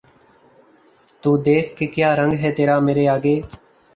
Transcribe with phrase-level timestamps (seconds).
[1.23, 3.35] تو دیکھ کہ کیا رنگ ہے تیرا مرے آگے